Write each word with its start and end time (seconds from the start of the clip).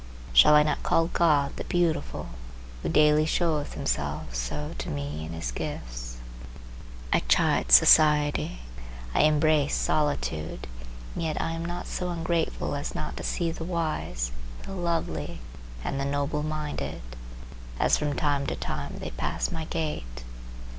Shall 0.33 0.55
I 0.55 0.63
not 0.63 0.81
call 0.81 1.09
God 1.13 1.55
the 1.57 1.63
Beautiful, 1.63 2.29
who 2.81 2.89
daily 2.89 3.27
showeth 3.27 3.75
himself 3.75 4.33
so 4.33 4.73
to 4.79 4.89
me 4.89 5.23
in 5.23 5.33
his 5.33 5.51
gifts? 5.51 6.17
I 7.13 7.19
chide 7.29 7.71
society, 7.71 8.61
I 9.13 9.21
embrace 9.21 9.75
solitude, 9.75 10.65
and 11.13 11.21
yet 11.21 11.39
I 11.39 11.51
am 11.51 11.63
not 11.63 11.85
so 11.85 12.09
ungrateful 12.09 12.73
as 12.73 12.95
not 12.95 13.15
to 13.17 13.23
see 13.23 13.51
the 13.51 13.63
wise, 13.63 14.31
the 14.63 14.71
lovely 14.71 15.37
and 15.83 15.99
the 15.99 16.05
noble 16.05 16.41
minded, 16.41 17.01
as 17.79 17.95
from 17.99 18.15
time 18.15 18.47
to 18.47 18.55
time 18.55 18.95
they 18.97 19.11
pass 19.11 19.51
my 19.51 19.65
gate. 19.65 20.23